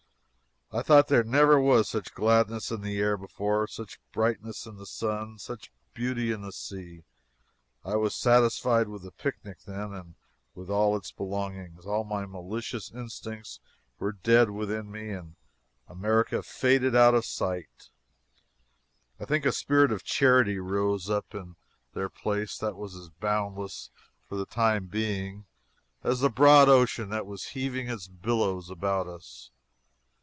I 0.73 0.81
thought 0.81 1.09
there 1.09 1.21
never 1.25 1.59
was 1.59 1.89
such 1.89 2.13
gladness 2.13 2.71
in 2.71 2.79
the 2.79 2.97
air 2.97 3.17
before, 3.17 3.67
such 3.67 3.99
brightness 4.13 4.65
in 4.65 4.77
the 4.77 4.85
sun, 4.85 5.37
such 5.37 5.69
beauty 5.93 6.31
in 6.31 6.43
the 6.43 6.53
sea. 6.53 7.03
I 7.83 7.97
was 7.97 8.15
satisfied 8.15 8.87
with 8.87 9.01
the 9.01 9.11
picnic 9.11 9.59
then 9.65 9.91
and 9.93 10.15
with 10.55 10.69
all 10.69 10.95
its 10.95 11.11
belongings. 11.11 11.85
All 11.85 12.05
my 12.05 12.25
malicious 12.25 12.89
instincts 12.89 13.59
were 13.99 14.13
dead 14.13 14.51
within 14.51 14.89
me; 14.89 15.09
and 15.09 15.35
as 15.89 15.97
America 15.97 16.41
faded 16.41 16.95
out 16.95 17.15
of 17.15 17.25
sight, 17.25 17.89
I 19.19 19.25
think 19.25 19.45
a 19.45 19.51
spirit 19.51 19.91
of 19.91 20.05
charity 20.05 20.57
rose 20.57 21.09
up 21.09 21.35
in 21.35 21.57
their 21.93 22.07
place 22.07 22.57
that 22.59 22.77
was 22.77 22.95
as 22.95 23.09
boundless, 23.09 23.89
for 24.29 24.37
the 24.37 24.45
time 24.45 24.85
being, 24.85 25.47
as 26.01 26.21
the 26.21 26.29
broad 26.29 26.69
ocean 26.69 27.09
that 27.09 27.25
was 27.25 27.47
heaving 27.49 27.89
its 27.89 28.07
billows 28.07 28.69
about 28.69 29.07
us. 29.07 29.51